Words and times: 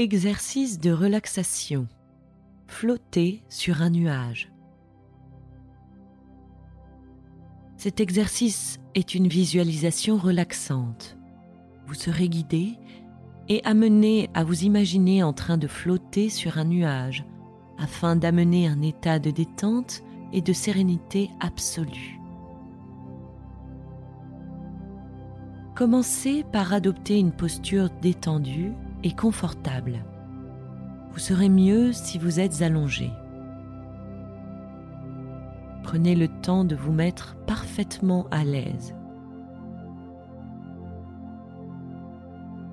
Exercice 0.00 0.78
de 0.78 0.92
relaxation. 0.92 1.88
Flotter 2.68 3.42
sur 3.48 3.82
un 3.82 3.90
nuage. 3.90 4.52
Cet 7.76 7.98
exercice 7.98 8.78
est 8.94 9.16
une 9.16 9.26
visualisation 9.26 10.16
relaxante. 10.16 11.18
Vous 11.88 11.94
serez 11.94 12.28
guidé 12.28 12.74
et 13.48 13.60
amené 13.64 14.30
à 14.34 14.44
vous 14.44 14.62
imaginer 14.62 15.24
en 15.24 15.32
train 15.32 15.58
de 15.58 15.66
flotter 15.66 16.28
sur 16.28 16.58
un 16.58 16.66
nuage 16.66 17.24
afin 17.76 18.14
d'amener 18.14 18.68
un 18.68 18.82
état 18.82 19.18
de 19.18 19.32
détente 19.32 20.04
et 20.32 20.42
de 20.42 20.52
sérénité 20.52 21.28
absolue. 21.40 22.20
Commencez 25.74 26.44
par 26.52 26.72
adopter 26.72 27.18
une 27.18 27.32
posture 27.32 27.90
détendue 28.00 28.74
et 29.04 29.12
confortable. 29.12 30.04
Vous 31.10 31.18
serez 31.18 31.48
mieux 31.48 31.92
si 31.92 32.18
vous 32.18 32.40
êtes 32.40 32.62
allongé. 32.62 33.10
Prenez 35.82 36.14
le 36.14 36.28
temps 36.28 36.64
de 36.64 36.76
vous 36.76 36.92
mettre 36.92 37.36
parfaitement 37.46 38.26
à 38.30 38.44
l'aise. 38.44 38.94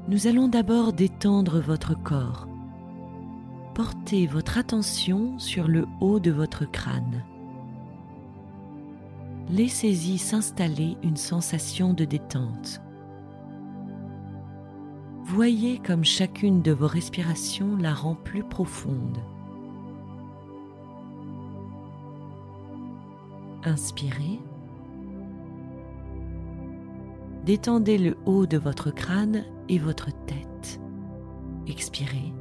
Nous 0.08 0.28
allons 0.28 0.48
d'abord 0.48 0.94
détendre 0.94 1.60
votre 1.60 1.96
corps. 1.96 2.48
Portez 3.74 4.28
votre 4.28 4.58
attention 4.58 5.40
sur 5.40 5.68
le 5.68 5.86
haut 6.00 6.20
de 6.20 6.32
votre 6.32 6.70
crâne. 6.70 7.24
Laissez-y 9.50 10.18
s'installer 10.18 10.98
une 11.04 11.18
sensation 11.18 11.94
de 11.94 12.06
détente. 12.06 12.82
Voyez 15.36 15.80
comme 15.80 16.06
chacune 16.06 16.62
de 16.62 16.72
vos 16.72 16.88
respirations 16.88 17.76
la 17.76 17.94
rend 17.94 18.16
plus 18.16 18.42
profonde. 18.42 19.18
Inspirez. 23.66 24.40
Détendez 27.46 27.98
le 27.98 28.16
haut 28.26 28.46
de 28.46 28.58
votre 28.58 28.92
crâne 28.92 29.44
et 29.68 29.78
votre 29.78 30.10
tête. 30.26 30.80
Expirez. 31.68 32.32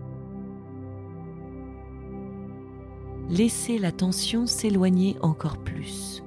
Laissez 3.29 3.79
la 3.79 3.91
tension 3.91 4.47
s'éloigner 4.47 5.17
encore 5.21 5.59
plus. 5.59 6.23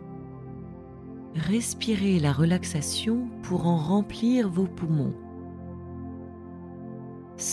Respirez 1.34 2.20
la 2.20 2.34
relaxation 2.34 3.30
pour 3.44 3.68
en 3.68 3.78
remplir 3.78 4.50
vos 4.50 4.68
poumons. 4.68 5.14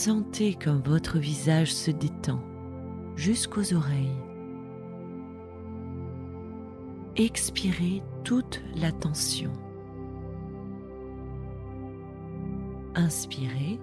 Sentez 0.05 0.53
comme 0.53 0.83
votre 0.85 1.17
visage 1.17 1.73
se 1.73 1.89
détend 1.89 2.39
jusqu'aux 3.15 3.73
oreilles. 3.73 4.21
Expirez 7.15 8.03
toute 8.23 8.61
la 8.75 8.91
tension. 8.91 9.51
Inspirez. 12.93 13.79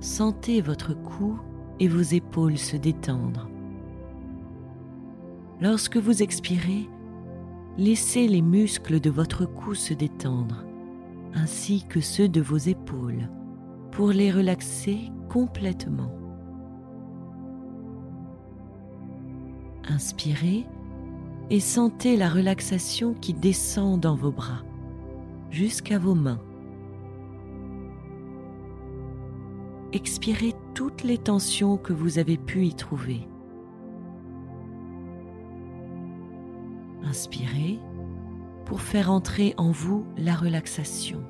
Sentez 0.00 0.62
votre 0.62 0.94
cou 0.94 1.38
et 1.78 1.88
vos 1.88 2.00
épaules 2.00 2.56
se 2.56 2.78
détendre. 2.78 3.50
Lorsque 5.60 5.98
vous 5.98 6.22
expirez, 6.22 6.88
laissez 7.76 8.28
les 8.28 8.40
muscles 8.40 8.98
de 8.98 9.10
votre 9.10 9.44
cou 9.44 9.74
se 9.74 9.92
détendre 9.92 10.64
ainsi 11.34 11.84
que 11.86 12.00
ceux 12.00 12.30
de 12.30 12.40
vos 12.40 12.56
épaules 12.56 13.28
pour 13.92 14.08
les 14.08 14.32
relaxer 14.32 15.12
complètement. 15.28 16.12
Inspirez 19.88 20.66
et 21.50 21.60
sentez 21.60 22.16
la 22.16 22.30
relaxation 22.30 23.14
qui 23.14 23.34
descend 23.34 24.00
dans 24.00 24.14
vos 24.14 24.32
bras 24.32 24.62
jusqu'à 25.50 25.98
vos 25.98 26.14
mains. 26.14 26.40
Expirez 29.92 30.54
toutes 30.74 31.02
les 31.02 31.18
tensions 31.18 31.76
que 31.76 31.92
vous 31.92 32.18
avez 32.18 32.38
pu 32.38 32.64
y 32.64 32.74
trouver. 32.74 33.28
Inspirez 37.04 37.78
pour 38.64 38.80
faire 38.80 39.10
entrer 39.10 39.52
en 39.58 39.70
vous 39.70 40.06
la 40.16 40.34
relaxation. 40.34 41.22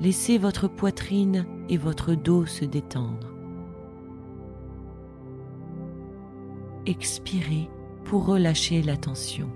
Laissez 0.00 0.38
votre 0.38 0.68
poitrine 0.68 1.46
et 1.68 1.76
votre 1.76 2.14
dos 2.14 2.46
se 2.46 2.64
détendre. 2.64 3.32
Expirez 6.86 7.70
pour 8.04 8.26
relâcher 8.26 8.82
la 8.82 8.96
tension. 8.96 9.48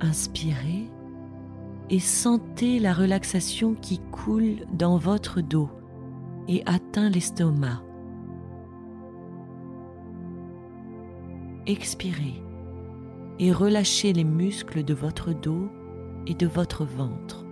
Inspirez 0.00 0.88
et 1.90 1.98
sentez 1.98 2.78
la 2.78 2.94
relaxation 2.94 3.74
qui 3.74 4.00
coule 4.10 4.64
dans 4.72 4.96
votre 4.96 5.40
dos 5.40 5.68
et 6.48 6.62
atteint 6.64 7.10
l'estomac. 7.10 7.82
Expirez 11.66 12.42
et 13.38 13.52
relâchez 13.52 14.12
les 14.12 14.24
muscles 14.24 14.84
de 14.84 14.94
votre 14.94 15.32
dos 15.32 15.68
et 16.26 16.34
de 16.34 16.46
votre 16.46 16.84
ventre. 16.84 17.44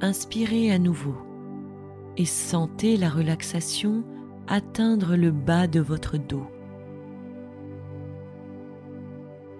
Inspirez 0.00 0.72
à 0.72 0.78
nouveau 0.78 1.16
et 2.16 2.24
sentez 2.24 2.96
la 2.96 3.08
relaxation 3.08 4.04
atteindre 4.48 5.16
le 5.16 5.30
bas 5.30 5.66
de 5.66 5.80
votre 5.80 6.18
dos. 6.18 6.46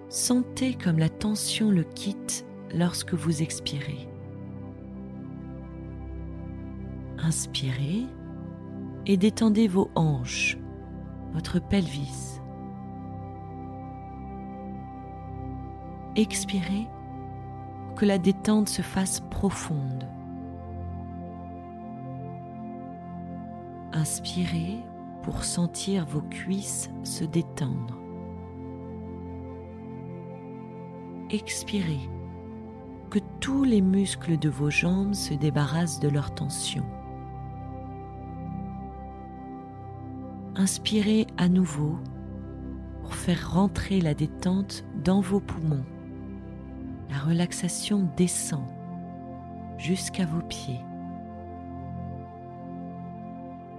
Sentez 0.09 0.75
comme 0.75 0.99
la 0.99 1.09
tension 1.09 1.71
le 1.71 1.83
quitte 1.83 2.45
lorsque 2.75 3.13
vous 3.13 3.41
expirez. 3.41 4.07
Inspirez 7.17 8.03
et 9.05 9.17
détendez 9.17 9.67
vos 9.67 9.89
hanches, 9.95 10.57
votre 11.33 11.59
pelvis. 11.59 12.41
Expirez 16.15 16.87
que 17.95 18.05
la 18.05 18.19
détente 18.19 18.69
se 18.69 18.83
fasse 18.83 19.19
profonde. 19.19 20.07
Inspirez 23.93 24.77
pour 25.23 25.43
sentir 25.43 26.05
vos 26.05 26.21
cuisses 26.21 26.91
se 27.03 27.23
détendre. 27.23 27.97
Expirez 31.31 32.09
que 33.09 33.19
tous 33.39 33.63
les 33.63 33.81
muscles 33.81 34.37
de 34.37 34.49
vos 34.49 34.69
jambes 34.69 35.15
se 35.15 35.33
débarrassent 35.33 35.99
de 35.99 36.09
leur 36.09 36.35
tension. 36.35 36.85
Inspirez 40.55 41.25
à 41.37 41.49
nouveau 41.49 41.97
pour 43.01 43.15
faire 43.15 43.51
rentrer 43.51 43.99
la 43.99 44.13
détente 44.13 44.85
dans 45.03 45.19
vos 45.19 45.39
poumons. 45.39 45.85
La 47.13 47.19
relaxation 47.19 48.09
descend 48.17 48.63
jusqu'à 49.77 50.25
vos 50.25 50.41
pieds. 50.41 50.79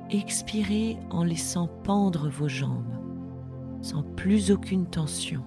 Expirez 0.09 0.99
en 1.11 1.25
laissant 1.25 1.67
pendre 1.83 2.29
vos 2.29 2.47
jambes 2.47 2.95
sans 3.83 4.05
plus 4.05 4.53
aucune 4.53 4.87
tension. 4.87 5.43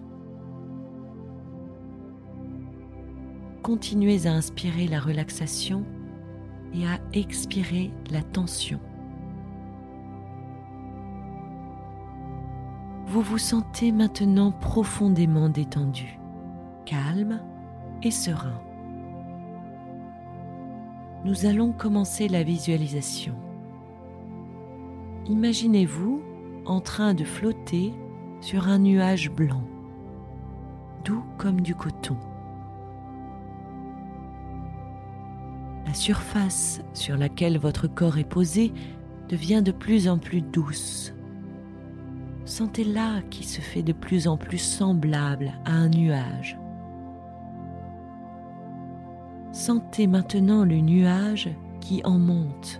Continuez 3.64 4.28
à 4.28 4.34
inspirer 4.34 4.88
la 4.88 5.00
relaxation 5.00 5.86
et 6.74 6.86
à 6.86 7.00
expirer 7.14 7.94
la 8.12 8.22
tension. 8.22 8.82
vous 13.08 13.22
vous 13.22 13.38
sentez 13.38 13.94
maintenant 13.94 14.52
profondément 14.52 15.48
détendu, 15.48 16.20
calme 16.86 17.40
et 18.04 18.12
serein. 18.12 18.62
Nous 21.26 21.46
allons 21.46 21.72
commencer 21.72 22.28
la 22.28 22.44
visualisation. 22.44 23.36
Imaginez-vous 25.28 26.22
en 26.66 26.80
train 26.80 27.14
de 27.14 27.24
flotter 27.24 27.94
sur 28.40 28.68
un 28.68 28.80
nuage 28.80 29.32
blanc, 29.32 29.64
doux 31.04 31.24
comme 31.38 31.62
du 31.62 31.76
coton. 31.76 32.18
La 35.86 35.94
surface 35.94 36.82
sur 36.94 37.18
laquelle 37.18 37.58
votre 37.58 37.88
corps 37.88 38.18
est 38.18 38.30
posé 38.30 38.74
devient 39.30 39.62
de 39.64 39.72
plus 39.72 40.08
en 40.08 40.18
plus 40.18 40.42
douce 40.42 41.14
Sentez-la 42.48 43.22
qui 43.30 43.44
se 43.44 43.60
fait 43.60 43.84
de 43.84 43.92
plus 43.92 44.30
en 44.30 44.38
plus 44.38 44.58
semblable 44.58 45.52
à 45.66 45.72
un 45.72 45.90
nuage. 45.90 46.58
Sentez 49.58 50.06
maintenant 50.06 50.64
le 50.66 50.78
nuage 50.78 51.50
qui 51.82 52.04
en 52.04 52.20
monte 52.20 52.80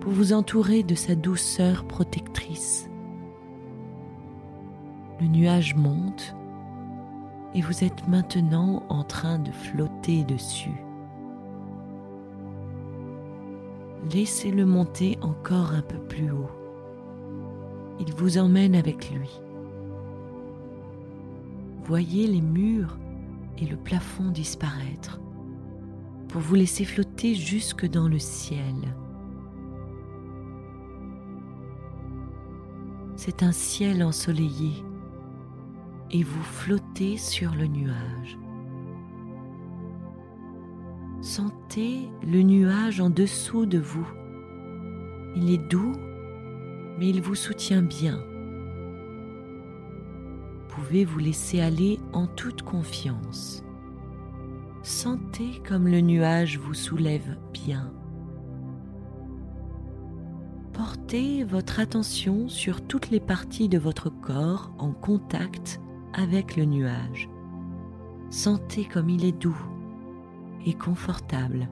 pour 0.00 0.10
vous 0.10 0.32
entourer 0.32 0.82
de 0.82 0.96
sa 0.96 1.14
douceur 1.14 1.84
protectrice. 1.84 2.90
Le 5.20 5.28
nuage 5.28 5.76
monte 5.76 6.34
et 7.54 7.60
vous 7.60 7.84
êtes 7.84 8.08
maintenant 8.08 8.82
en 8.88 9.04
train 9.04 9.38
de 9.38 9.52
flotter 9.52 10.24
dessus. 10.24 10.82
Laissez-le 14.12 14.66
monter 14.66 15.16
encore 15.22 15.74
un 15.74 15.82
peu 15.82 15.98
plus 15.98 16.32
haut. 16.32 16.50
Il 18.00 18.12
vous 18.14 18.36
emmène 18.36 18.74
avec 18.74 19.12
lui. 19.12 19.30
Voyez 21.84 22.26
les 22.26 22.42
murs 22.42 22.98
et 23.58 23.66
le 23.66 23.76
plafond 23.76 24.30
disparaître 24.30 25.20
pour 26.34 26.42
vous 26.42 26.56
laisser 26.56 26.84
flotter 26.84 27.36
jusque 27.36 27.86
dans 27.86 28.08
le 28.08 28.18
ciel. 28.18 28.74
C'est 33.14 33.44
un 33.44 33.52
ciel 33.52 34.02
ensoleillé 34.02 34.72
et 36.10 36.24
vous 36.24 36.42
flottez 36.42 37.18
sur 37.18 37.54
le 37.54 37.68
nuage. 37.68 38.36
Sentez 41.20 42.08
le 42.24 42.42
nuage 42.42 43.00
en 43.00 43.10
dessous 43.10 43.64
de 43.64 43.78
vous. 43.78 44.08
Il 45.36 45.52
est 45.52 45.68
doux, 45.70 45.92
mais 46.98 47.10
il 47.10 47.22
vous 47.22 47.36
soutient 47.36 47.82
bien. 47.82 48.20
Pouvez 50.66 51.04
vous 51.04 51.20
laisser 51.20 51.60
aller 51.60 52.00
en 52.12 52.26
toute 52.26 52.62
confiance. 52.62 53.63
Sentez 54.84 55.62
comme 55.66 55.88
le 55.88 56.02
nuage 56.02 56.58
vous 56.58 56.74
soulève 56.74 57.38
bien. 57.54 57.90
Portez 60.74 61.42
votre 61.42 61.80
attention 61.80 62.50
sur 62.50 62.86
toutes 62.86 63.08
les 63.08 63.18
parties 63.18 63.70
de 63.70 63.78
votre 63.78 64.10
corps 64.10 64.74
en 64.78 64.92
contact 64.92 65.80
avec 66.12 66.54
le 66.56 66.66
nuage. 66.66 67.30
Sentez 68.28 68.84
comme 68.84 69.08
il 69.08 69.24
est 69.24 69.32
doux 69.32 69.56
et 70.66 70.74
confortable. 70.74 71.70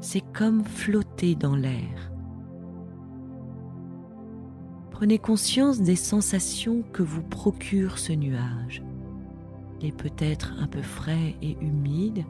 C'est 0.00 0.32
comme 0.32 0.64
flotter 0.64 1.36
dans 1.36 1.54
l'air. 1.54 2.10
Prenez 4.90 5.20
conscience 5.20 5.80
des 5.80 5.94
sensations 5.94 6.82
que 6.92 7.04
vous 7.04 7.22
procure 7.22 8.00
ce 8.00 8.12
nuage. 8.12 8.82
Il 9.80 9.86
est 9.86 9.92
peut-être 9.92 10.52
un 10.60 10.66
peu 10.66 10.82
frais 10.82 11.36
et 11.40 11.56
humide, 11.62 12.24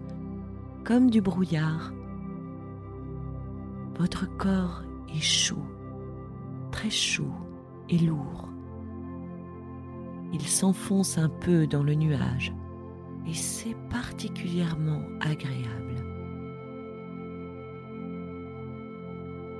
comme 0.84 1.10
du 1.10 1.20
brouillard. 1.20 1.92
Votre 3.98 4.26
corps 4.36 4.84
est 5.12 5.20
chaud, 5.20 5.66
très 6.70 6.90
chaud 6.90 7.34
et 7.88 7.98
lourd. 7.98 8.48
Il 10.32 10.46
s'enfonce 10.46 11.18
un 11.18 11.28
peu 11.28 11.66
dans 11.66 11.82
le 11.82 11.94
nuage 11.94 12.52
et 13.26 13.34
c'est 13.34 13.76
particulièrement 13.90 15.02
agréable. 15.20 15.96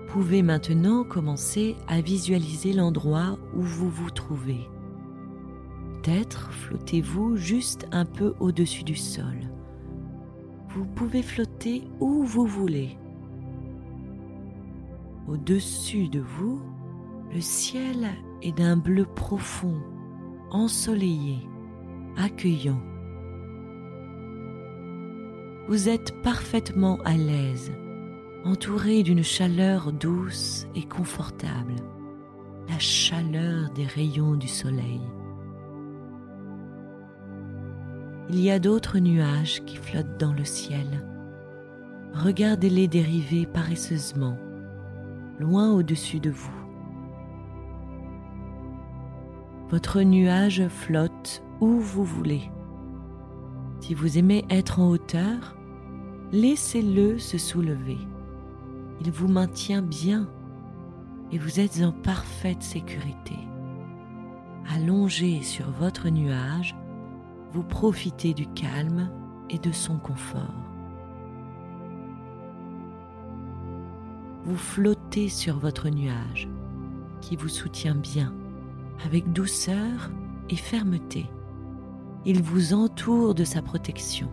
Vous 0.07 0.13
pouvez 0.13 0.43
maintenant 0.43 1.03
commencer 1.03 1.77
à 1.89 2.01
visualiser 2.01 2.73
l'endroit 2.73 3.37
où 3.55 3.63
vous 3.63 3.91
vous 3.91 4.11
trouvez. 4.11 4.69
Peut-être 6.03 6.51
flottez-vous 6.53 7.37
juste 7.37 7.87
un 7.93 8.07
peu 8.07 8.35
au-dessus 8.41 8.85
du 8.85 8.97
sol. 8.97 9.37
Vous 10.71 10.87
pouvez 10.87 11.23
flotter 11.23 11.85
où 12.01 12.25
vous 12.25 12.47
voulez. 12.47 12.97
Au-dessus 15.29 16.09
de 16.09 16.21
vous, 16.21 16.63
le 17.35 17.41
ciel 17.41 18.09
est 18.41 18.57
d'un 18.57 18.77
bleu 18.77 19.05
profond 19.05 19.75
ensoleillé, 20.51 21.39
accueillant. 22.17 22.81
Vous 25.69 25.89
êtes 25.89 26.23
parfaitement 26.23 26.99
à 27.05 27.17
l'aise, 27.17 27.73
entouré 28.45 29.03
d'une 29.03 29.23
chaleur 29.23 29.93
douce 29.93 30.67
et 30.75 30.85
confortable, 30.85 31.77
la 32.71 32.79
chaleur 32.79 33.71
des 33.71 33.85
rayons 33.85 34.35
du 34.35 34.49
soleil. 34.49 35.01
Il 38.33 38.39
y 38.39 38.53
a 38.53 38.61
d'autres 38.61 39.01
nuages 39.01 39.61
qui 39.65 39.75
flottent 39.75 40.17
dans 40.21 40.33
le 40.33 40.45
ciel. 40.45 40.87
Regardez-les 42.15 42.87
dériver 42.87 43.45
paresseusement, 43.45 44.39
loin 45.41 45.73
au-dessus 45.73 46.21
de 46.21 46.31
vous. 46.31 46.55
Votre 49.69 50.03
nuage 50.03 50.69
flotte 50.69 51.43
où 51.61 51.81
vous 51.81 52.05
voulez. 52.05 52.53
Si 53.81 53.95
vous 53.95 54.17
aimez 54.17 54.45
être 54.49 54.79
en 54.79 54.91
hauteur, 54.91 55.57
laissez-le 56.31 57.19
se 57.19 57.37
soulever. 57.37 57.99
Il 59.01 59.11
vous 59.11 59.27
maintient 59.27 59.83
bien 59.83 60.29
et 61.33 61.39
vous 61.39 61.59
êtes 61.59 61.83
en 61.83 61.91
parfaite 61.91 62.63
sécurité. 62.63 63.39
Allongé 64.73 65.43
sur 65.43 65.69
votre 65.73 66.09
nuage, 66.11 66.77
vous 67.53 67.63
profitez 67.63 68.35
du 68.35 68.47
calme 68.47 69.11
et 69.49 69.59
de 69.59 69.73
son 69.73 69.99
confort. 69.99 70.55
Vous 74.45 74.57
flottez 74.57 75.29
sur 75.29 75.59
votre 75.59 75.89
nuage 75.89 76.49
qui 77.21 77.37
vous 77.37 77.49
soutient 77.49 77.95
bien 77.95 78.33
avec 79.05 79.33
douceur 79.33 80.11
et 80.49 80.57
fermeté. 80.57 81.27
Il 82.25 82.43
vous 82.43 82.75
entoure 82.75 83.35
de 83.35 83.45
sa 83.45 83.63
protection. 83.63 84.29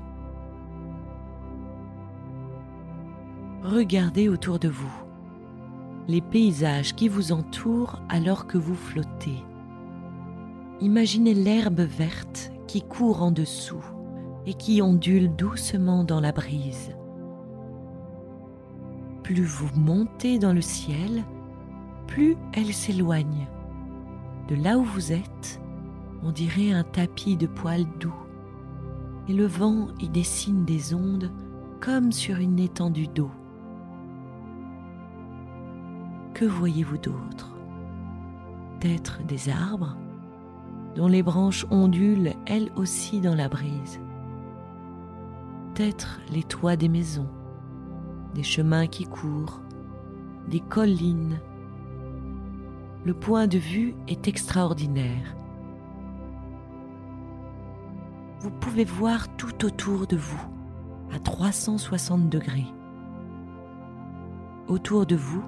Regardez 3.64 4.30
autour 4.30 4.60
de 4.60 4.70
vous 4.70 5.08
les 6.08 6.22
paysages 6.22 6.96
qui 6.96 7.10
vous 7.10 7.32
entourent 7.34 8.00
alors 8.08 8.48
que 8.48 8.58
vous 8.58 8.76
flottez. 8.76 9.44
Imaginez 10.80 11.34
l'herbe 11.34 11.82
verte 11.82 12.52
qui 12.68 12.82
court 12.82 13.24
en 13.24 13.32
dessous 13.32 13.84
et 14.46 14.54
qui 14.54 14.82
ondule 14.82 15.36
doucement 15.36 16.04
dans 16.04 16.22
la 16.22 16.32
brise. 16.32 16.96
Plus 19.24 19.44
vous 19.44 19.70
montez 19.80 20.40
dans 20.40 20.54
le 20.54 20.62
ciel, 20.62 21.24
plus 22.08 22.38
elle 22.54 22.74
s'éloigne 22.74 23.48
de 24.48 24.56
là 24.56 24.78
où 24.78 24.84
vous 24.84 25.12
êtes, 25.12 25.62
on 26.24 26.32
dirait 26.32 26.72
un 26.72 26.84
tapis 26.84 27.36
de 27.36 27.48
poils 27.48 27.86
doux, 28.00 28.16
et 29.28 29.34
le 29.34 29.46
vent 29.46 29.88
y 30.00 30.08
dessine 30.08 30.64
des 30.64 30.94
ondes 30.94 31.32
comme 31.82 32.12
sur 32.12 32.38
une 32.38 32.60
étendue 32.60 33.08
d'eau. 33.08 33.32
Que 36.34 36.46
voyez-vous 36.46 36.98
d'autre? 36.98 37.56
Peut-être 38.80 39.24
des 39.26 39.50
arbres? 39.50 39.98
Dont 40.98 41.08
les 41.08 41.24
branches 41.24 41.66
ondulent 41.72 42.34
elles 42.46 42.72
aussi 42.76 43.22
dans 43.22 43.36
la 43.36 43.48
brise. 43.48 44.02
Peut-être 45.74 46.20
les 46.34 46.44
toits 46.44 46.76
des 46.76 46.90
maisons, 46.90 47.30
des 48.34 48.44
chemins 48.44 48.88
qui 48.88 49.06
courent, 49.06 49.62
des 50.50 50.60
collines 50.60 51.40
le 53.08 53.14
point 53.14 53.48
de 53.48 53.58
vue 53.58 53.96
est 54.10 54.28
extraordinaire. 54.28 55.34
Vous 58.42 58.52
pouvez 58.52 58.84
voir 58.84 59.34
tout 59.38 59.64
autour 59.64 60.08
de 60.08 60.18
vous, 60.18 60.46
à 61.14 61.20
360 61.20 62.28
degrés. 62.28 62.68
Autour 64.68 65.06
de 65.06 65.16
vous, 65.16 65.46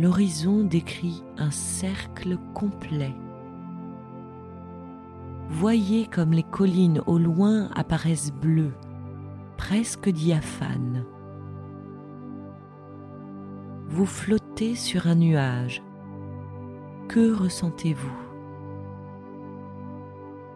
l'horizon 0.00 0.64
décrit 0.64 1.22
un 1.36 1.52
cercle 1.52 2.36
complet. 2.54 3.14
Voyez 5.50 6.06
comme 6.06 6.32
les 6.32 6.42
collines 6.42 7.00
au 7.06 7.18
loin 7.18 7.70
apparaissent 7.74 8.32
bleues, 8.32 8.74
presque 9.56 10.10
diaphanes. 10.10 11.04
Vous 13.88 14.04
flottez 14.04 14.74
sur 14.74 15.06
un 15.06 15.14
nuage. 15.14 15.82
Que 17.08 17.32
ressentez-vous? 17.32 18.12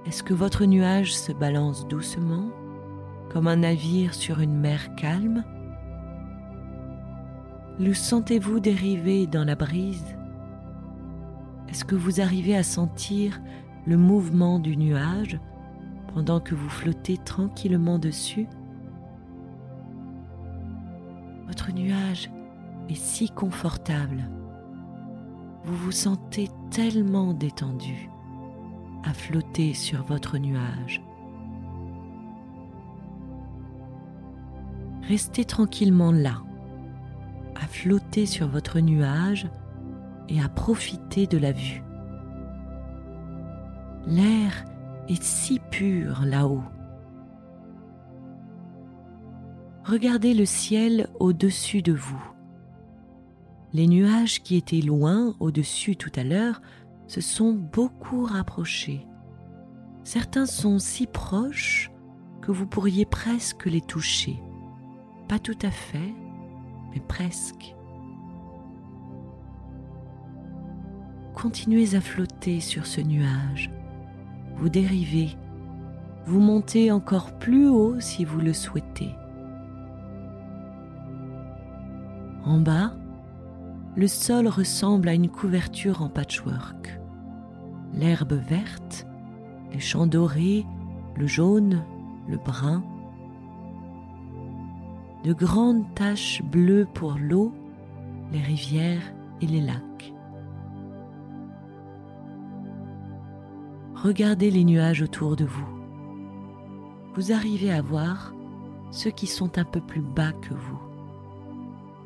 Est-ce 0.05 0.23
que 0.23 0.35
votre 0.35 0.67
nuage 0.67 1.15
se 1.15 1.33
balance 1.33 1.89
doucement, 1.89 2.51
comme 3.31 3.49
un 3.49 3.57
navire 3.57 4.13
sur 4.13 4.41
une 4.41 4.59
mer 4.59 4.95
calme? 4.97 5.43
Le 7.81 7.95
sentez-vous 7.95 8.61
dériver 8.61 9.27
dans 9.27 9.45
la 9.45 9.55
brise? 9.55 10.17
Est-ce 11.69 11.87
que 11.87 11.95
vous 11.95 12.21
arrivez 12.21 12.55
à 12.55 12.63
sentir 12.63 13.41
le 13.87 13.97
mouvement 13.97 14.59
du 14.59 14.77
nuage 14.77 15.39
pendant 16.15 16.41
que 16.41 16.55
vous 16.55 16.69
flottez 16.69 17.19
tranquillement 17.19 17.99
dessus 17.99 18.47
Votre 21.47 21.73
nuage 21.73 22.31
est 22.89 22.95
si 22.95 23.29
confortable. 23.29 24.29
Vous 25.65 25.77
vous 25.77 25.93
sentez 25.93 26.49
tellement 26.71 27.35
détendu 27.35 28.09
à 29.05 29.13
flotter 29.13 29.75
sur 29.75 30.03
votre 30.03 30.39
nuage. 30.39 31.03
Restez 35.03 35.45
tranquillement 35.45 36.13
là, 36.13 36.43
à 37.57 37.67
flotter 37.67 38.25
sur 38.27 38.49
votre 38.49 38.81
nuage 38.81 39.49
et 40.29 40.41
à 40.41 40.49
profiter 40.49 41.27
de 41.27 41.39
la 41.39 41.53
vue. 41.53 41.83
L'air 44.07 44.65
est 45.09 45.23
si 45.23 45.61
pur 45.71 46.23
là-haut. 46.25 46.65
Regardez 49.85 50.35
le 50.35 50.45
ciel 50.45 51.09
au-dessus 51.19 51.83
de 51.83 51.93
vous. 51.93 52.23
Les 53.73 53.87
nuages 53.87 54.43
qui 54.43 54.57
étaient 54.57 54.81
loin 54.81 55.35
au-dessus 55.41 55.97
tout 55.97 56.13
à 56.15 56.25
l'heure 56.25 56.61
se 57.07 57.21
sont 57.21 57.53
beaucoup 57.53 58.25
rapprochés. 58.25 59.07
Certains 60.05 60.47
sont 60.47 60.79
si 60.79 61.07
proches 61.07 61.91
que 62.41 62.53
vous 62.53 62.67
pourriez 62.67 63.05
presque 63.05 63.67
les 63.67 63.81
toucher. 63.81 64.43
Pas 65.29 65.39
tout 65.39 65.59
à 65.63 65.71
fait, 65.71 66.15
mais 66.93 67.01
presque. 67.01 67.75
Continuez 71.35 71.95
à 71.95 72.01
flotter 72.01 72.61
sur 72.61 72.87
ce 72.87 73.01
nuage. 73.01 73.71
Vous 74.63 74.69
dérivez. 74.69 75.37
Vous 76.25 76.39
montez 76.39 76.93
encore 76.93 77.37
plus 77.37 77.67
haut 77.67 77.99
si 77.99 78.25
vous 78.25 78.39
le 78.39 78.53
souhaitez. 78.53 79.11
En 82.45 82.61
bas, 82.61 82.93
le 83.97 84.07
sol 84.07 84.47
ressemble 84.47 85.09
à 85.09 85.15
une 85.15 85.29
couverture 85.29 86.01
en 86.01 86.09
patchwork. 86.09 87.01
L'herbe 87.93 88.35
verte, 88.35 89.05
les 89.73 89.81
champs 89.81 90.07
dorés, 90.07 90.65
le 91.17 91.27
jaune, 91.27 91.83
le 92.29 92.37
brun. 92.37 92.85
De 95.25 95.33
grandes 95.33 95.93
taches 95.97 96.41
bleues 96.41 96.87
pour 96.95 97.17
l'eau, 97.19 97.53
les 98.33 98.43
rivières 98.43 99.13
et 99.41 99.47
les 99.49 99.61
lacs. 99.61 100.12
Regardez 104.03 104.51
les 104.51 104.65
nuages 104.65 105.01
autour 105.01 105.37
de 105.37 105.45
vous. 105.45 105.69
Vous 107.15 107.31
arrivez 107.31 107.71
à 107.71 107.83
voir 107.83 108.35
ceux 108.91 109.13
qui 109.13 109.29
sont 109.29 109.59
un 109.61 109.65
peu 109.65 109.81
plus 109.81 110.01
bas 110.01 110.33
que 110.33 110.55
vous. 110.55 110.81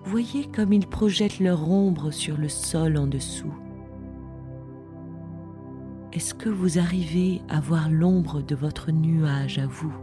Voyez 0.05 0.45
comme 0.45 0.75
ils 0.75 0.87
projettent 0.87 1.41
leur 1.41 1.71
ombre 1.71 2.11
sur 2.11 2.37
le 2.37 2.51
sol 2.51 2.99
en 2.99 3.07
dessous. 3.07 3.55
Est-ce 6.13 6.35
que 6.35 6.51
vous 6.51 6.79
arrivez 6.79 7.41
à 7.49 7.61
voir 7.61 7.89
l'ombre 7.89 8.43
de 8.43 8.55
votre 8.55 8.93
nuage 8.93 9.59
à 9.59 9.67
vous? 9.67 9.95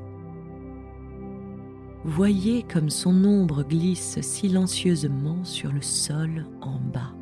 Voyez 2.05 2.63
comme 2.63 2.89
son 2.89 3.23
ombre 3.23 3.61
glisse 3.61 4.19
silencieusement 4.21 5.45
sur 5.45 5.71
le 5.71 5.83
sol 5.83 6.47
en 6.59 6.79
bas. 6.91 7.13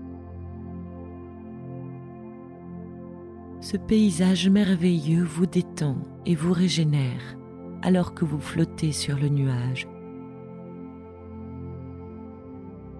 Ce 3.61 3.77
paysage 3.77 4.49
merveilleux 4.49 5.23
vous 5.23 5.45
détend 5.45 5.95
et 6.25 6.33
vous 6.33 6.51
régénère 6.51 7.37
alors 7.83 8.15
que 8.15 8.25
vous 8.25 8.39
flottez 8.39 8.91
sur 8.91 9.15
le 9.17 9.29
nuage. 9.29 9.87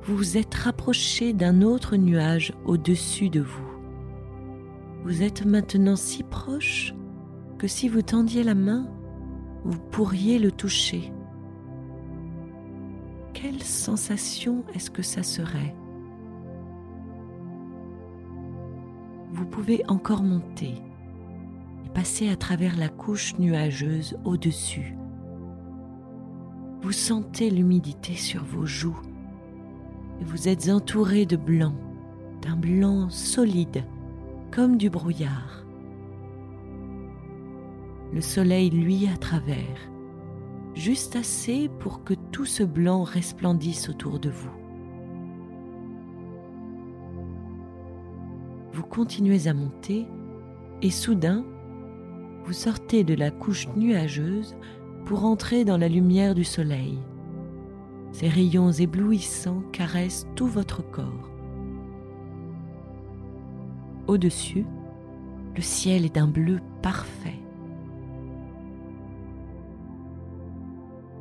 Vous 0.03 0.37
êtes 0.37 0.53
rapproché 0.53 1.33
d'un 1.33 1.63
autre 1.63 1.95
nuage 1.95 2.53
au-dessus 2.63 3.29
de 3.29 3.41
vous. 3.41 3.71
Vous 5.03 5.23
êtes 5.23 5.47
maintenant 5.47 5.95
si 5.95 6.21
proche 6.21 6.93
que 7.57 7.67
si 7.67 7.89
vous 7.89 8.03
tendiez 8.03 8.43
la 8.43 8.55
main, 8.55 8.87
vous 9.63 9.79
pourriez 9.79 10.37
le 10.37 10.51
toucher. 10.51 11.11
Quelle 13.33 13.63
sensation 13.63 14.63
est-ce 14.75 14.91
que 14.91 15.01
ça 15.01 15.23
serait? 15.23 15.75
Vous 19.41 19.47
pouvez 19.47 19.81
encore 19.87 20.21
monter 20.21 20.75
et 21.83 21.89
passer 21.95 22.29
à 22.29 22.35
travers 22.35 22.77
la 22.77 22.89
couche 22.89 23.33
nuageuse 23.39 24.15
au-dessus. 24.23 24.95
Vous 26.83 26.91
sentez 26.91 27.49
l'humidité 27.49 28.13
sur 28.13 28.43
vos 28.43 28.67
joues 28.67 29.01
vous 30.21 30.47
êtes 30.47 30.69
entouré 30.69 31.25
de 31.25 31.37
blanc, 31.37 31.73
d'un 32.43 32.55
blanc 32.55 33.09
solide, 33.09 33.83
comme 34.51 34.77
du 34.77 34.91
brouillard. 34.91 35.65
Le 38.13 38.21
soleil 38.21 38.69
luit 38.69 39.09
à 39.11 39.17
travers, 39.17 39.89
juste 40.75 41.15
assez 41.15 41.67
pour 41.79 42.03
que 42.03 42.13
tout 42.31 42.45
ce 42.45 42.61
blanc 42.61 43.01
resplendisse 43.01 43.89
autour 43.89 44.19
de 44.19 44.29
vous. 44.29 44.60
Vous 48.73 48.83
continuez 48.83 49.47
à 49.47 49.53
monter 49.53 50.07
et 50.81 50.89
soudain, 50.89 51.43
vous 52.45 52.53
sortez 52.53 53.03
de 53.03 53.13
la 53.13 53.29
couche 53.29 53.67
nuageuse 53.75 54.55
pour 55.05 55.25
entrer 55.25 55.65
dans 55.65 55.77
la 55.77 55.89
lumière 55.89 56.35
du 56.35 56.43
soleil. 56.43 56.97
Ces 58.13 58.29
rayons 58.29 58.71
éblouissants 58.71 59.63
caressent 59.71 60.27
tout 60.35 60.47
votre 60.47 60.81
corps. 60.89 61.29
Au-dessus, 64.07 64.65
le 65.55 65.61
ciel 65.61 66.05
est 66.05 66.15
d'un 66.15 66.27
bleu 66.27 66.59
parfait. 66.81 67.39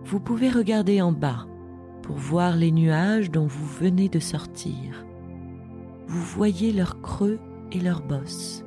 Vous 0.04 0.20
pouvez 0.20 0.50
regarder 0.50 1.02
en 1.02 1.12
bas 1.12 1.46
pour 2.02 2.16
voir 2.16 2.56
les 2.56 2.72
nuages 2.72 3.30
dont 3.30 3.46
vous 3.46 3.66
venez 3.66 4.08
de 4.08 4.18
sortir. 4.18 5.04
Vous 6.10 6.22
voyez 6.22 6.72
leurs 6.72 7.00
creux 7.02 7.38
et 7.70 7.78
leurs 7.78 8.02
bosses, 8.02 8.64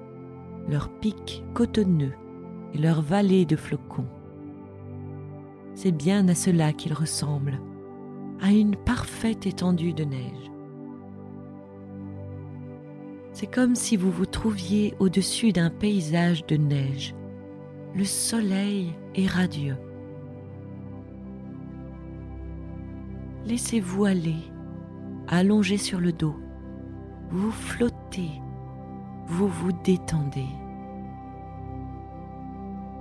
leurs 0.69 0.89
pics 1.01 1.43
cotonneux 1.53 2.13
et 2.73 2.77
leurs 2.77 3.01
vallées 3.01 3.45
de 3.45 3.57
flocons. 3.57 4.07
C'est 5.75 5.91
bien 5.91 6.25
à 6.29 6.35
cela 6.35 6.71
qu'ils 6.71 6.93
ressemblent 6.93 7.59
à 8.39 8.53
une 8.53 8.77
parfaite 8.77 9.45
étendue 9.45 9.91
de 9.91 10.05
neige. 10.05 10.51
C'est 13.33 13.47
comme 13.47 13.75
si 13.75 13.97
vous 13.97 14.09
vous 14.09 14.25
trouviez 14.25 14.93
au-dessus 14.99 15.51
d'un 15.51 15.69
paysage 15.69 16.45
de 16.45 16.55
neige. 16.55 17.13
Le 17.93 18.05
soleil 18.05 18.93
est 19.15 19.27
radieux. 19.27 19.75
Laissez-vous 23.45 24.05
aller, 24.05 24.39
allongé 25.27 25.75
sur 25.75 25.99
le 25.99 26.13
dos. 26.13 26.37
Vous 27.33 27.51
flottez, 27.51 28.41
vous 29.25 29.47
vous 29.47 29.71
détendez. 29.71 30.47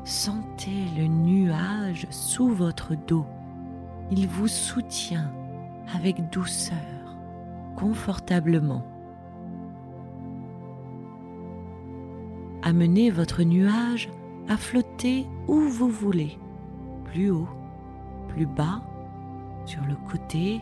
Sentez 0.05 0.87
le 0.97 1.07
nuage 1.07 2.09
sous 2.11 2.49
votre 2.49 2.97
dos 2.97 3.27
il 4.15 4.29
vous 4.29 4.49
soutient 4.49 5.33
avec 5.95 6.29
douceur, 6.31 6.77
confortablement. 7.77 8.85
Amenez 12.63 13.11
votre 13.11 13.43
nuage 13.43 14.11
à 14.49 14.59
flotter 14.59 15.27
où 15.49 15.61
vous 15.61 15.89
voulez, 15.89 16.39
plus 17.05 17.31
haut, 17.31 17.49
plus 18.29 18.45
bas, 18.45 18.83
sur 19.65 19.83
le 19.87 19.97
côté, 20.11 20.61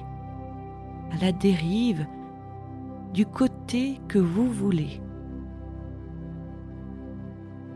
à 1.12 1.16
la 1.20 1.32
dérive, 1.32 2.06
du 3.12 3.26
côté 3.26 4.00
que 4.08 4.18
vous 4.18 4.50
voulez. 4.50 5.00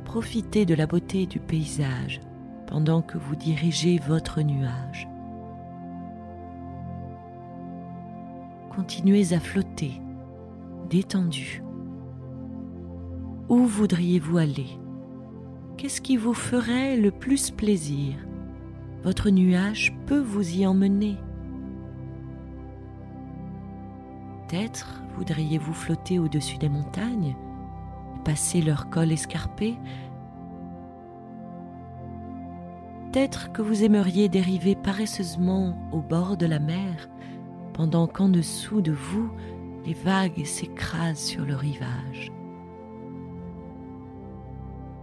Profitez 0.05 0.64
de 0.64 0.75
la 0.75 0.87
beauté 0.87 1.26
du 1.26 1.41
paysage 1.41 2.21
pendant 2.67 3.03
que 3.03 3.19
vous 3.19 3.37
dirigez 3.37 3.99
votre 4.07 4.41
nuage. 4.43 5.09
continuez 8.75 9.33
à 9.33 9.41
flotter, 9.41 9.93
détendu. 10.91 11.62
Où 13.49 13.67
voudriez-vous 13.67 14.38
aller? 14.38 14.67
Qu'est-ce 15.76 16.00
qui 16.00 16.17
vous 16.17 16.35
ferait 16.35 16.97
le 16.97 17.11
plus 17.11 17.50
plaisir? 17.50 18.14
Votre 19.05 19.31
nuage 19.31 19.97
peut 20.07 20.21
vous 20.21 20.59
y 20.59 20.67
emmener. 20.67 21.17
Peut-être 24.54 25.02
voudriez-vous 25.16 25.75
flotter 25.75 26.20
au-dessus 26.20 26.58
des 26.58 26.68
montagnes 26.68 27.34
passer 28.25 28.62
leur 28.62 28.88
col 28.88 29.11
escarpé? 29.11 29.76
Peut-être 33.11 33.50
que 33.50 33.62
vous 33.62 33.82
aimeriez 33.82 34.28
dériver 34.28 34.76
paresseusement 34.76 35.76
au 35.90 36.00
bord 36.00 36.37
de 36.37 36.46
la 36.46 36.61
mer 36.61 37.08
pendant 37.73 38.06
qu'en 38.06 38.28
dessous 38.28 38.80
de 38.80 38.92
vous, 38.92 39.28
les 39.84 39.92
vagues 39.92 40.44
s'écrasent 40.44 41.18
sur 41.18 41.44
le 41.44 41.56
rivage. 41.56 42.30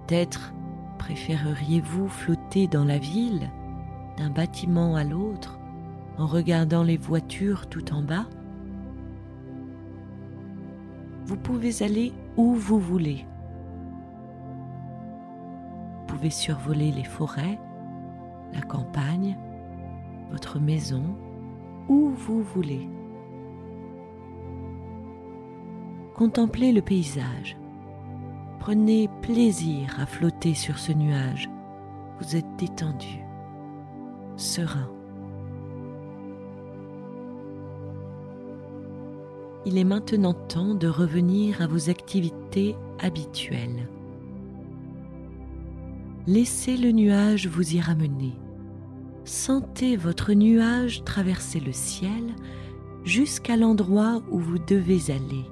Peut-être 0.08 0.54
préféreriez-vous 0.98 2.08
flotter 2.08 2.68
dans 2.68 2.86
la 2.86 3.00
ville, 3.00 3.52
d'un 4.16 4.30
bâtiment 4.30 4.96
à 4.96 5.04
l'autre, 5.04 5.60
en 6.18 6.26
regardant 6.26 6.84
les 6.84 6.98
voitures 6.98 7.68
tout 7.68 7.94
en 7.94 8.02
bas? 8.02 8.28
Vous 11.32 11.38
pouvez 11.38 11.82
aller 11.82 12.12
où 12.36 12.56
vous 12.56 12.78
voulez. 12.78 13.26
Vous 15.96 16.06
pouvez 16.06 16.30
survoler 16.30 16.92
les 16.92 17.06
forêts, 17.06 17.58
la 18.52 18.60
campagne, 18.60 19.38
votre 20.30 20.60
maison, 20.60 21.16
où 21.88 22.10
vous 22.10 22.42
voulez. 22.42 22.86
Contemplez 26.16 26.74
le 26.74 26.82
paysage. 26.82 27.56
Prenez 28.60 29.08
plaisir 29.22 30.02
à 30.02 30.06
flotter 30.06 30.54
sur 30.54 30.80
ce 30.80 30.92
nuage. 30.92 31.50
Vous 32.20 32.36
êtes 32.36 32.58
détendu, 32.58 33.24
serein. 34.36 35.01
Il 39.66 39.78
est 39.78 39.84
maintenant 39.84 40.34
temps 40.34 40.74
de 40.74 40.88
revenir 40.88 41.62
à 41.62 41.68
vos 41.68 41.90
activités 41.90 42.76
habituelles. 43.00 43.88
Laissez 46.28 46.78
le 46.78 46.92
nuage 46.92 47.48
vous 47.48 47.76
y 47.76 47.80
ramener. 47.80 48.34
Sentez 49.24 49.98
votre 49.98 50.34
nuage 50.34 51.04
traverser 51.04 51.60
le 51.60 51.72
ciel 51.72 52.36
jusqu'à 53.04 53.56
l'endroit 53.56 54.22
où 54.32 54.40
vous 54.40 54.60
devez 54.60 55.12
aller. 55.12 55.46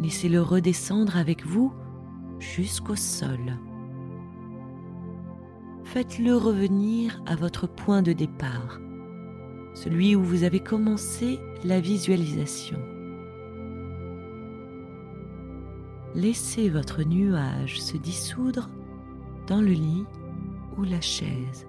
Laissez-le 0.00 0.40
redescendre 0.40 1.16
avec 1.16 1.44
vous 1.44 1.72
jusqu'au 2.38 2.96
sol. 2.96 3.58
Faites-le 5.84 6.36
revenir 6.36 7.22
à 7.26 7.34
votre 7.34 7.66
point 7.66 8.02
de 8.02 8.12
départ, 8.12 8.78
celui 9.82 10.16
où 10.16 10.22
vous 10.22 10.42
avez 10.42 10.58
commencé 10.58 11.38
la 11.64 11.78
visualisation. 11.78 12.78
Laissez 16.16 16.68
votre 16.68 17.04
nuage 17.04 17.80
se 17.80 17.96
dissoudre 17.96 18.70
dans 19.46 19.60
le 19.60 19.70
lit 19.70 20.04
ou 20.76 20.82
la 20.82 21.00
chaise. 21.00 21.68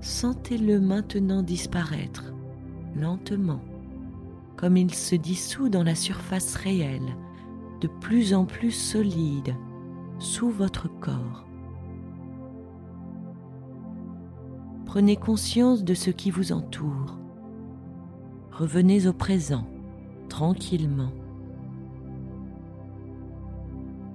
Sentez-le 0.00 0.80
maintenant 0.80 1.42
disparaître 1.42 2.32
lentement, 2.96 3.62
comme 4.56 4.76
il 4.76 4.92
se 4.92 5.14
dissout 5.14 5.68
dans 5.68 5.84
la 5.84 5.94
surface 5.94 6.56
réelle, 6.56 7.16
de 7.80 7.86
plus 7.86 8.34
en 8.34 8.44
plus 8.44 8.72
solide, 8.72 9.54
sous 10.18 10.50
votre 10.50 10.88
corps. 10.98 11.46
Prenez 14.86 15.16
conscience 15.16 15.84
de 15.84 15.94
ce 15.94 16.10
qui 16.10 16.30
vous 16.30 16.52
entoure. 16.52 17.18
Revenez 18.52 19.06
au 19.06 19.12
présent, 19.12 19.66
tranquillement. 20.28 21.12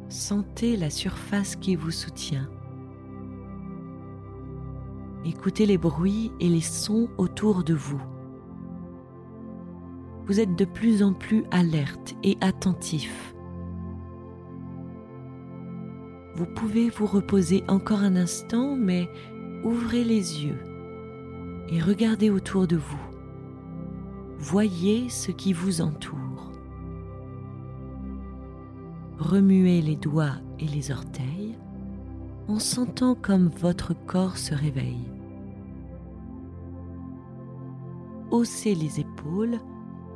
Sentez 0.10 0.78
la 0.78 0.90
surface 0.90 1.56
qui 1.56 1.76
vous 1.76 1.92
soutient. 1.92 2.50
Écoutez 5.26 5.66
les 5.68 5.78
bruits 5.78 6.32
et 6.40 6.50
les 6.50 6.62
sons 6.62 7.10
autour 7.18 7.64
de 7.64 7.76
vous. 7.76 8.02
Vous 10.26 10.40
êtes 10.40 10.56
de 10.56 10.66
plus 10.66 11.04
en 11.04 11.14
plus 11.14 11.44
alerte 11.52 12.16
et 12.24 12.38
attentif. 12.42 13.36
Vous 16.36 16.46
pouvez 16.46 16.90
vous 16.90 17.06
reposer 17.06 17.64
encore 17.68 18.00
un 18.00 18.16
instant, 18.16 18.76
mais 18.76 19.08
ouvrez 19.64 20.04
les 20.04 20.44
yeux 20.44 20.60
et 21.70 21.80
regardez 21.80 22.30
autour 22.30 22.68
de 22.68 22.78
vous. 22.78 23.00
Voyez 24.40 25.10
ce 25.10 25.32
qui 25.32 25.54
vous 25.54 25.82
entoure 25.82 26.32
remuez 29.22 29.82
les 29.82 29.96
doigts 29.96 30.36
et 30.60 30.66
les 30.66 30.92
orteils 30.92 31.56
en 32.48 32.60
sentant 32.60 33.16
comme 33.16 33.48
votre 33.48 33.94
corps 33.94 34.38
se 34.38 34.54
réveille. 34.54 35.08
Haussez 38.32 38.76
les 38.76 39.00
épaules, 39.00 39.60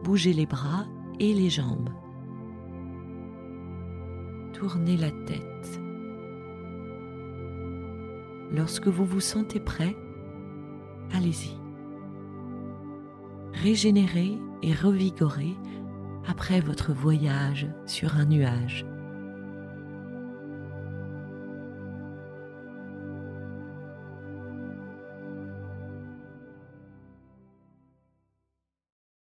bougez 0.04 0.34
les 0.34 0.46
bras 0.46 0.86
et 1.20 1.34
les 1.34 1.50
jambes. 1.50 1.90
Tournez 4.54 4.98
la 4.98 5.12
tête. 5.12 5.85
Lorsque 8.52 8.88
vous 8.88 9.06
vous 9.06 9.20
sentez 9.20 9.60
prêt, 9.60 9.96
allez-y. 11.14 11.58
Régénérez 13.54 14.38
et 14.62 14.74
revigorez 14.74 15.56
après 16.28 16.60
votre 16.60 16.94
voyage 16.94 17.68
sur 17.86 18.16
un 18.18 18.26
nuage. 18.26 18.86